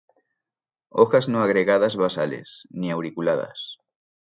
Hojas 0.89 1.29
no 1.29 1.43
agregadas 1.43 1.95
basales; 1.95 2.67
ni 2.71 2.89
auriculadas. 2.89 3.77